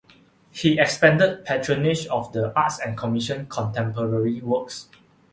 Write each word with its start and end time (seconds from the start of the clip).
He 0.49 0.79
expanded 0.79 1.45
patronage 1.45 2.07
of 2.07 2.33
the 2.33 2.57
arts 2.59 2.79
and 2.79 2.97
commissioned 2.97 3.51
contemporary 3.51 4.41
works. 4.41 4.89